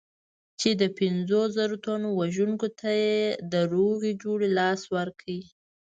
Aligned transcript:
چې 0.59 0.69
د 0.81 0.83
پنځو 0.99 1.41
زرو 1.55 1.75
تنو 1.85 2.09
وژونکي 2.19 2.69
ته 2.79 2.93
د 3.51 3.53
روغې 3.73 4.11
جوړې 4.23 4.47
لاس 4.59 4.81
ورکړي. 4.95 5.41